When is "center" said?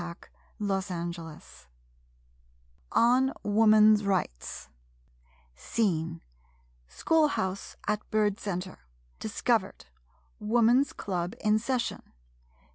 8.39-8.79